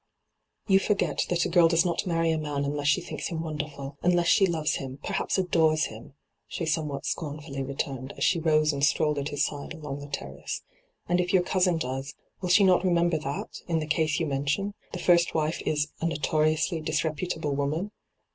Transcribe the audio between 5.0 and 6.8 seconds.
perhaps adores him,' she